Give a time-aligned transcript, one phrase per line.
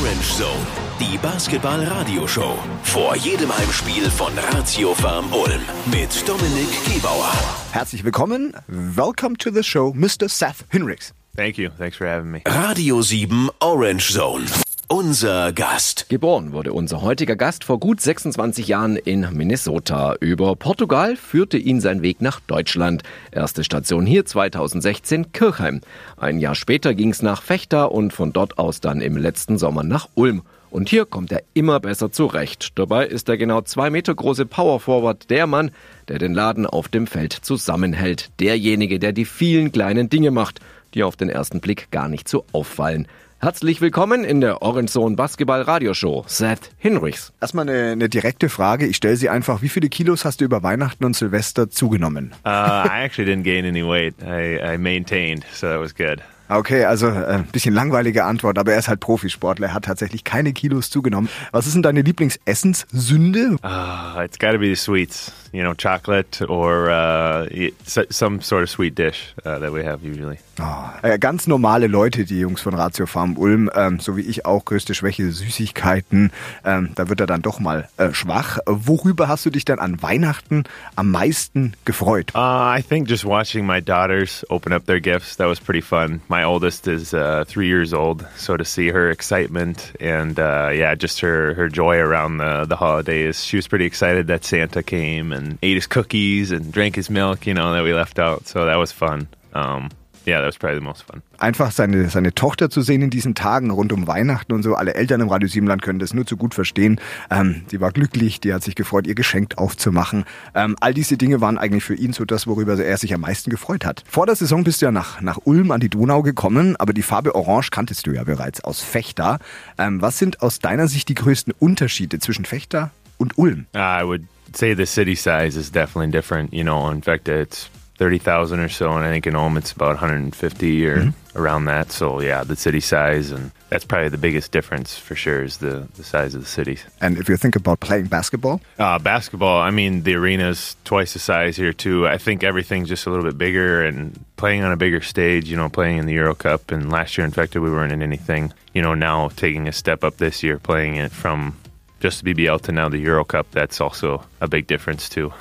[0.00, 0.66] Orange Zone,
[1.00, 2.54] die Basketball-Radio-Show.
[2.84, 5.60] Vor jedem Heimspiel von Ratio Farm Ulm
[5.90, 7.32] mit Dominik Gebauer.
[7.72, 8.52] Herzlich willkommen.
[8.68, 10.28] Welcome to the show, Mr.
[10.28, 11.12] Seth Hinrichs.
[11.36, 11.70] Thank you.
[11.76, 12.42] Thanks for having me.
[12.46, 14.44] Radio 7 Orange Zone.
[14.90, 16.08] Unser Gast.
[16.08, 20.14] Geboren wurde unser heutiger Gast vor gut 26 Jahren in Minnesota.
[20.18, 23.02] Über Portugal führte ihn sein Weg nach Deutschland.
[23.30, 25.82] Erste Station hier 2016 Kirchheim.
[26.16, 29.82] Ein Jahr später ging es nach Vechta und von dort aus dann im letzten Sommer
[29.82, 30.40] nach Ulm.
[30.70, 32.70] Und hier kommt er immer besser zurecht.
[32.78, 35.70] Dabei ist der genau zwei Meter große Power Forward der Mann,
[36.08, 38.30] der den Laden auf dem Feld zusammenhält.
[38.40, 40.60] Derjenige, der die vielen kleinen Dinge macht,
[40.94, 43.06] die auf den ersten Blick gar nicht so auffallen.
[43.40, 46.24] Herzlich willkommen in der Orange Zone Basketball Radioshow.
[46.26, 47.32] Seth Hinrichs.
[47.40, 48.84] Erstmal eine, eine direkte Frage.
[48.84, 49.62] Ich stelle sie einfach.
[49.62, 52.32] Wie viele Kilos hast du über Weihnachten und Silvester zugenommen?
[52.44, 54.16] Uh, I actually didn't gain any weight.
[54.20, 56.20] I, I maintained, so that was good.
[56.48, 59.68] Okay, also äh, ein bisschen langweilige Antwort, aber er ist halt Profisportler.
[59.68, 61.28] Er hat tatsächlich keine Kilos zugenommen.
[61.52, 63.56] Was ist denn deine Lieblingsessenssünde?
[63.62, 67.46] Uh, it's got to be the sweets, you know, chocolate or uh,
[67.86, 70.38] some sort of sweet dish uh, that we have usually.
[70.60, 74.44] Oh, äh, ganz normale Leute, die Jungs von Ratio Farm Ulm, ähm, so wie ich
[74.44, 76.32] auch, größte Schwäche Süßigkeiten.
[76.64, 78.58] Ähm, da wird er dann doch mal äh, schwach.
[78.66, 80.64] Worüber hast du dich denn an Weihnachten
[80.96, 82.32] am meisten gefreut?
[82.34, 82.38] Uh,
[82.78, 86.20] I think just watching my daughters open up their gifts, that was pretty fun.
[86.28, 90.94] My oldest is uh, three years old, so to see her excitement and uh, yeah,
[90.94, 93.44] just her, her joy around the, the holidays.
[93.44, 97.46] She was pretty excited that Santa came and ate his cookies and drank his milk,
[97.46, 98.46] you know, that we left out.
[98.46, 99.28] So that was fun.
[99.54, 99.90] Um,
[100.28, 101.22] Yeah, that was probably the most fun.
[101.38, 104.74] Einfach seine, seine Tochter zu sehen in diesen Tagen rund um Weihnachten und so.
[104.74, 107.00] Alle Eltern im Radio Siebenland können das nur zu gut verstehen.
[107.30, 110.24] Ähm, die war glücklich, die hat sich gefreut, ihr Geschenk aufzumachen.
[110.54, 113.48] Ähm, all diese Dinge waren eigentlich für ihn so das, worüber er sich am meisten
[113.48, 114.04] gefreut hat.
[114.06, 117.02] Vor der Saison bist du ja nach, nach Ulm an die Donau gekommen, aber die
[117.02, 119.38] Farbe Orange kanntest du ja bereits aus Fechter.
[119.78, 123.64] Ähm, was sind aus deiner Sicht die größten Unterschiede zwischen Fechter und Ulm?
[123.74, 126.52] I would say the city size is definitely different.
[126.52, 129.88] You know, in fact, it's 30,000 or so, and I think in Ulm it's about
[129.88, 131.38] 150 or mm-hmm.
[131.38, 131.90] around that.
[131.90, 135.88] So yeah, the city size, and that's probably the biggest difference for sure is the,
[135.96, 136.84] the size of the cities.
[137.00, 138.60] And if you think about playing basketball?
[138.78, 142.06] Uh, basketball, I mean, the arena's twice the size here too.
[142.06, 145.56] I think everything's just a little bit bigger and playing on a bigger stage, you
[145.56, 146.70] know, playing in the Euro Cup.
[146.70, 148.52] And last year, in fact, we weren't in anything.
[148.74, 151.56] You know, now taking a step up this year, playing it from
[151.98, 155.32] just the BBL to now the Euro Cup, that's also a big difference too.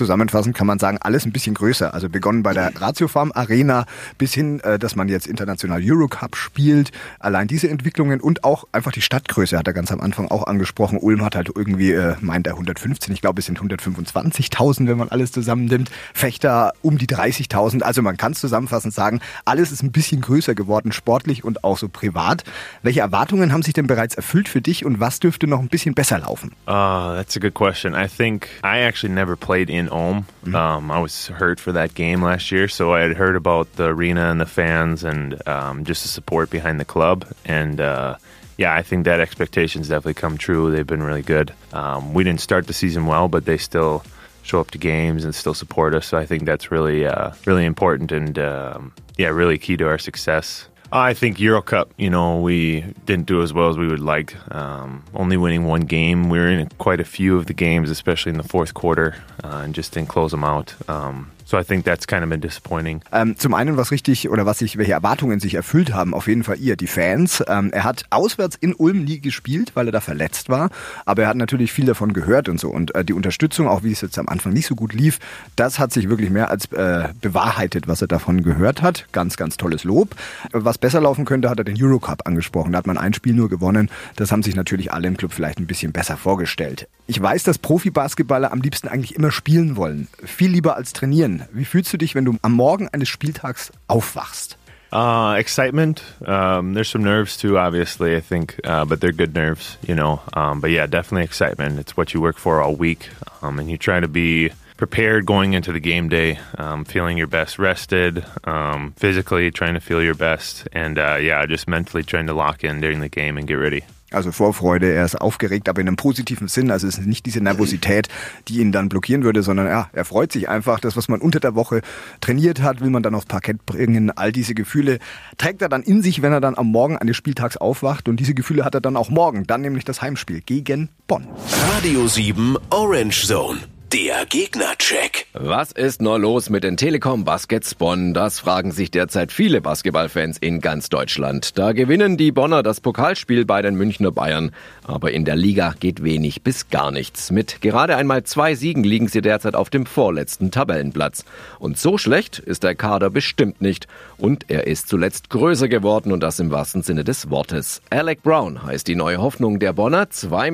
[0.00, 1.92] Zusammenfassend kann man sagen, alles ein bisschen größer.
[1.92, 3.84] Also begonnen bei der Ratio Farm Arena
[4.16, 6.90] bis hin, äh, dass man jetzt international Eurocup spielt.
[7.18, 10.96] Allein diese Entwicklungen und auch einfach die Stadtgröße hat er ganz am Anfang auch angesprochen.
[10.96, 15.10] Ulm hat halt irgendwie, äh, meint er 115, ich glaube es sind 125.000, wenn man
[15.10, 15.90] alles zusammennimmt.
[16.14, 17.82] Fechter um die 30.000.
[17.82, 21.76] Also man kann es zusammenfassend sagen, alles ist ein bisschen größer geworden, sportlich und auch
[21.76, 22.44] so privat.
[22.82, 25.92] Welche Erwartungen haben sich denn bereits erfüllt für dich und was dürfte noch ein bisschen
[25.92, 26.52] besser laufen?
[26.66, 27.92] Uh, that's a good question.
[27.92, 30.26] I think I actually never played in Ulm.
[30.44, 30.54] Mm-hmm.
[30.54, 33.86] Um, I was hurt for that game last year, so I had heard about the
[33.86, 37.26] arena and the fans and um, just the support behind the club.
[37.44, 38.16] And uh,
[38.56, 40.70] yeah, I think that expectations definitely come true.
[40.70, 41.52] They've been really good.
[41.72, 44.04] Um, we didn't start the season well, but they still
[44.42, 46.06] show up to games and still support us.
[46.06, 49.98] So I think that's really, uh, really important and um, yeah, really key to our
[49.98, 50.66] success.
[50.92, 54.34] I think Euro Cup, you know, we didn't do as well as we would like.
[54.52, 56.28] Um, only winning one game.
[56.28, 59.14] We were in quite a few of the games, especially in the fourth quarter,
[59.44, 60.74] uh, and just didn't close them out.
[60.88, 63.00] Um, So I think that's kind of been disappointing.
[63.10, 66.44] Ähm, zum einen, was richtig oder was sich, welche Erwartungen sich erfüllt haben, auf jeden
[66.44, 67.42] Fall ihr, die Fans.
[67.48, 70.70] Ähm, er hat auswärts in Ulm nie gespielt, weil er da verletzt war.
[71.06, 72.70] Aber er hat natürlich viel davon gehört und so.
[72.70, 75.18] Und äh, die Unterstützung, auch wie es jetzt am Anfang nicht so gut lief,
[75.56, 79.06] das hat sich wirklich mehr als äh, bewahrheitet, was er davon gehört hat.
[79.10, 80.14] Ganz, ganz tolles Lob.
[80.52, 82.70] Was besser laufen könnte, hat er den Eurocup angesprochen.
[82.70, 83.90] Da hat man ein Spiel nur gewonnen.
[84.14, 86.86] Das haben sich natürlich alle im Club vielleicht ein bisschen besser vorgestellt.
[87.08, 90.06] Ich weiß, dass Profibasketballer am liebsten eigentlich immer spielen wollen.
[90.24, 91.39] Viel lieber als trainieren.
[91.52, 94.56] Wie fühlst du dich, wenn du am Morgen eines Spieltags aufwachst?
[94.92, 96.02] Uh, excitement.
[96.26, 100.20] Um, there's some nerves too, obviously, I think, uh, but they're good nerves, you know.
[100.32, 101.78] Um, but yeah, definitely excitement.
[101.78, 103.08] It's what you work for all week,
[103.40, 107.28] um, and you try to be prepared going into the game day, um, feeling your
[107.28, 112.26] best, rested, um, physically trying to feel your best, and uh, yeah, just mentally trying
[112.26, 113.84] to lock in during the game and get ready.
[114.12, 116.70] Also Vorfreude, er ist aufgeregt, aber in einem positiven Sinn.
[116.70, 118.08] Also es ist nicht diese Nervosität,
[118.48, 120.80] die ihn dann blockieren würde, sondern ja, er freut sich einfach.
[120.80, 121.82] Das, was man unter der Woche
[122.20, 124.10] trainiert hat, will man dann aufs Parkett bringen.
[124.10, 124.98] All diese Gefühle
[125.38, 128.08] trägt er dann in sich, wenn er dann am Morgen eines Spieltags aufwacht.
[128.08, 129.46] Und diese Gefühle hat er dann auch morgen.
[129.46, 131.26] Dann nämlich das Heimspiel gegen Bonn.
[131.74, 133.58] Radio 7 Orange Zone.
[133.92, 135.26] Der Gegnercheck.
[135.32, 138.14] Was ist nur los mit den Telekom Baskets Bonn?
[138.14, 141.58] Das fragen sich derzeit viele Basketballfans in ganz Deutschland.
[141.58, 144.52] Da gewinnen die Bonner das Pokalspiel bei den Münchner Bayern.
[144.84, 147.32] Aber in der Liga geht wenig bis gar nichts.
[147.32, 151.24] Mit gerade einmal zwei Siegen liegen sie derzeit auf dem vorletzten Tabellenplatz.
[151.58, 153.88] Und so schlecht ist der Kader bestimmt nicht.
[154.18, 157.82] Und er ist zuletzt größer geworden und das im wahrsten Sinne des Wortes.
[157.90, 160.04] Alec Brown heißt die neue Hoffnung der Bonner.
[160.04, 160.52] 2,16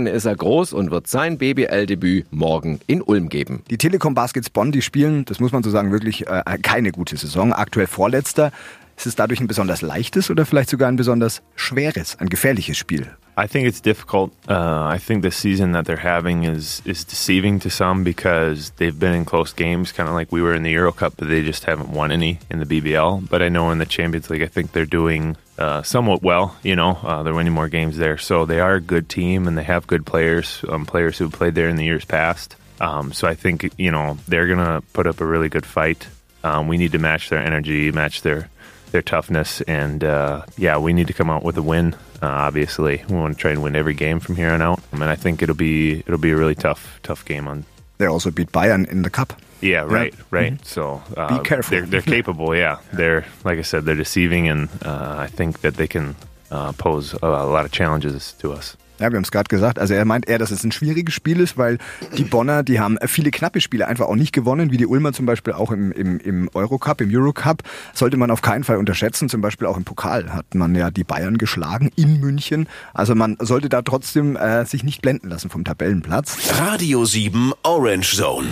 [0.00, 3.62] Meter ist er groß und wird sein BBL-Debüt morgen morgen in Ulm geben.
[3.68, 7.14] Die Telekom Baskets Bonn, die spielen, das muss man so sagen, wirklich äh, keine gute
[7.18, 7.52] Saison.
[7.52, 8.52] Aktuell Vorletzter.
[8.96, 13.06] Ist es dadurch ein besonders leichtes oder vielleicht sogar ein besonders schweres, ein gefährliches Spiel?
[13.38, 14.32] I think it's difficult.
[14.48, 18.98] Uh, I think the season that they're having is is deceiving to some because they've
[18.98, 21.42] been in close games, kind of like we were in the Euro Cup, but they
[21.42, 23.28] just haven't won any in the BBL.
[23.28, 26.56] But I know in the Champions League, I think they're doing uh, somewhat well.
[26.64, 29.56] You know, uh, they're winning more games there, so they are a good team and
[29.56, 32.56] they have good players, um, players who played there in the years past.
[32.80, 36.08] Um, so I think you know they're gonna put up a really good fight.
[36.42, 38.50] Um, we need to match their energy, match their
[38.92, 41.94] their toughness, and uh, yeah, we need to come out with a win.
[42.22, 45.04] Uh, obviously, we want to try and win every game from here on out, and
[45.04, 47.64] I think it'll be it'll be a really tough tough game on.
[47.98, 49.32] They also beat Bayern in the cup.
[49.60, 50.24] Yeah, right, yeah.
[50.30, 50.52] right.
[50.52, 50.62] Mm-hmm.
[50.64, 51.70] So uh, be careful.
[51.70, 52.54] They're, they're capable.
[52.56, 56.16] Yeah, they're like I said, they're deceiving, and uh, I think that they can
[56.50, 58.76] uh, pose a, a lot of challenges to us.
[59.00, 59.78] Ja, wir haben es gerade gesagt.
[59.78, 61.78] Also er meint eher, dass es ein schwieriges Spiel ist, weil
[62.16, 65.26] die Bonner, die haben viele knappe Spiele einfach auch nicht gewonnen, wie die Ulmer zum
[65.26, 67.62] Beispiel auch im, im, im Eurocup, im Eurocup.
[67.92, 69.28] Sollte man auf keinen Fall unterschätzen.
[69.28, 72.68] Zum Beispiel auch im Pokal hat man ja die Bayern geschlagen in München.
[72.94, 76.36] Also man sollte da trotzdem äh, sich nicht blenden lassen vom Tabellenplatz.
[76.58, 78.48] Radio 7 Orange Zone.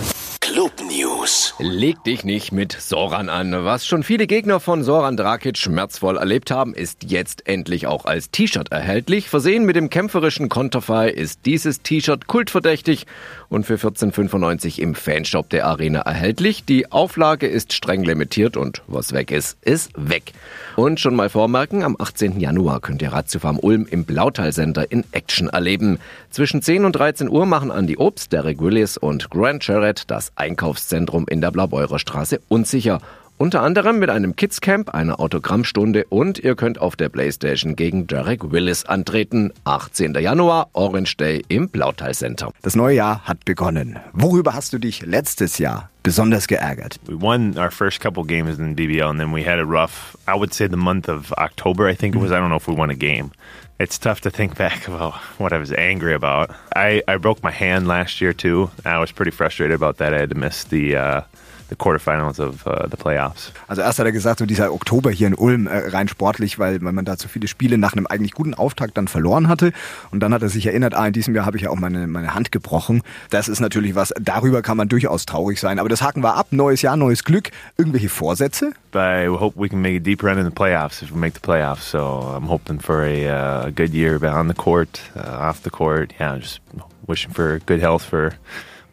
[0.56, 1.52] Club News.
[1.58, 3.52] Leg dich nicht mit Soran an.
[3.66, 8.30] Was schon viele Gegner von Soran Drakic schmerzvoll erlebt haben, ist jetzt endlich auch als
[8.30, 9.28] T-Shirt erhältlich.
[9.28, 13.04] Versehen mit dem kämpferischen Konterfei ist dieses T-Shirt kultverdächtig
[13.50, 16.64] und für 14,95 im Fanshop der Arena erhältlich.
[16.64, 20.32] Die Auflage ist streng limitiert und was weg ist, ist weg.
[20.76, 22.40] Und schon mal vormerken, am 18.
[22.40, 25.98] Januar könnt ihr Ratiofarm Ulm im Blautal Center in Action erleben.
[26.30, 31.26] Zwischen 10 und 13 Uhr machen Andi Obst, Derek Willis und Grant Jarrett das Einkaufszentrum
[31.28, 33.00] in der Blaubeurer Straße unsicher.
[33.38, 38.50] Unter anderem mit einem Kidscamp, einer Autogrammstunde und ihr könnt auf der Playstation gegen Derek
[38.50, 39.52] Willis antreten.
[39.64, 40.14] 18.
[40.14, 42.50] Januar, Orange Day im Blautal Center.
[42.62, 43.98] Das neue Jahr hat begonnen.
[44.14, 46.98] Worüber hast du dich letztes Jahr besonders geärgert?
[47.06, 50.34] We won our first couple games in BBL and then we had a rough, I
[50.34, 52.30] would say the month of October, I think it was.
[52.30, 53.32] I don't know if we won a game.
[53.78, 56.56] It's tough to think back about what I was angry about.
[56.74, 58.70] I, I broke my hand last year too.
[58.86, 60.14] I was pretty frustrated about that.
[60.14, 61.20] I had to miss the uh,
[61.68, 63.52] the quarterfinals of uh, the playoffs.
[63.68, 66.82] Also erst hat er gesagt, so dieser Oktober hier in Ulm äh, rein sportlich, weil,
[66.82, 69.72] weil man da zu viele Spiele nach einem eigentlich guten Auftakt dann verloren hatte.
[70.10, 72.06] Und dann hat er sich erinnert, ah, in diesem Jahr habe ich ja auch meine,
[72.06, 73.02] meine Hand gebrochen.
[73.30, 75.78] Das ist natürlich was, darüber kann man durchaus traurig sein.
[75.78, 76.48] Aber das haken wir ab.
[76.50, 77.50] Neues Jahr, neues Glück.
[77.76, 78.72] Irgendwelche Vorsätze?
[78.94, 81.40] I hope we can make a deep run in the playoffs if we make the
[81.40, 81.82] playoffs.
[81.82, 86.14] So I'm hoping for a, uh, good year on the court, uh, off the court.
[86.18, 86.60] Yeah, just
[87.06, 88.34] wishing for good health for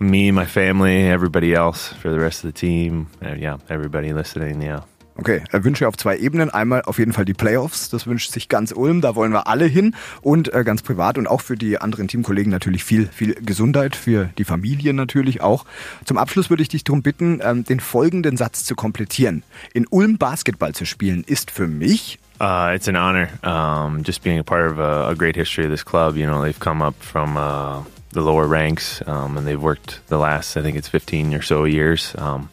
[0.10, 3.08] me, my family, everybody else, for the rest of the team.
[3.22, 4.62] Uh, yeah, everybody listening.
[4.62, 4.82] Yeah.
[5.16, 6.50] Okay, er Wünsche auf zwei Ebenen.
[6.50, 9.66] Einmal auf jeden Fall die Playoffs, das wünscht sich ganz Ulm, da wollen wir alle
[9.66, 9.96] hin.
[10.22, 14.30] Und äh, ganz privat und auch für die anderen Teamkollegen natürlich viel, viel Gesundheit, für
[14.40, 15.66] die Familie natürlich auch.
[16.06, 19.44] Zum Abschluss würde ich dich darum bitten, ähm, den folgenden Satz zu komplettieren.
[19.74, 23.30] In Ulm Basketball zu spielen ist für mich Uh, it's an honor.
[23.44, 26.18] Um, just being a part of a, a, great history of this club.
[26.18, 30.18] You know, they've come up from uh, the lower ranks, um, and they've worked the
[30.18, 32.16] last, I think it's 15 or so years.
[32.18, 32.50] Um,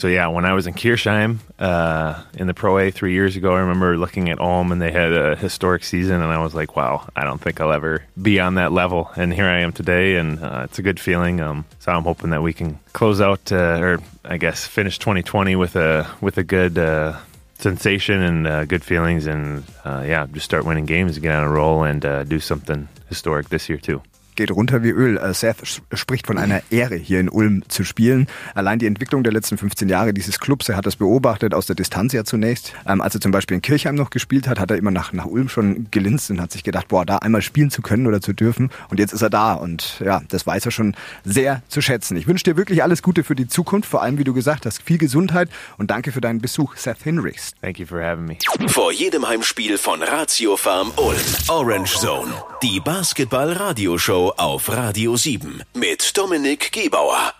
[0.00, 3.54] so yeah, when I was in Kirchheim uh, in the Pro A three years ago,
[3.54, 6.74] I remember looking at Ulm and they had a historic season, and I was like,
[6.74, 10.16] "Wow, I don't think I'll ever be on that level." And here I am today,
[10.16, 11.42] and uh, it's a good feeling.
[11.42, 15.54] Um, so I'm hoping that we can close out, uh, or I guess finish 2020
[15.56, 17.18] with a with a good uh,
[17.58, 21.50] sensation and uh, good feelings, and uh, yeah, just start winning games, get on a
[21.50, 24.00] roll, and do something historic this year too.
[24.40, 25.18] Geht runter wie Öl.
[25.18, 28.26] Äh, Seth spricht von einer Ehre, hier in Ulm zu spielen.
[28.54, 31.76] Allein die Entwicklung der letzten 15 Jahre dieses Clubs, er hat das beobachtet, aus der
[31.76, 32.72] Distanz ja zunächst.
[32.86, 35.26] Ähm, als er zum Beispiel in Kirchheim noch gespielt hat, hat er immer nach, nach
[35.26, 38.32] Ulm schon gelinst und hat sich gedacht, boah, da einmal spielen zu können oder zu
[38.32, 38.70] dürfen.
[38.88, 42.16] Und jetzt ist er da und ja, das weiß er schon sehr zu schätzen.
[42.16, 44.82] Ich wünsche dir wirklich alles Gute für die Zukunft, vor allem, wie du gesagt hast,
[44.82, 47.52] viel Gesundheit und danke für deinen Besuch, Seth Hinrichs.
[47.60, 48.38] Thank you for having me.
[48.68, 51.18] Vor jedem Heimspiel von Ratio Farm Ulm,
[51.48, 52.32] Orange Zone,
[52.62, 57.39] die Basketball-Radioshow auf Radio 7 mit Dominik Gebauer.